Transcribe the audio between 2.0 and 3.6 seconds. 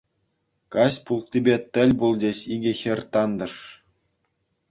пулчӗҫ икӗ хӗр тантӑш.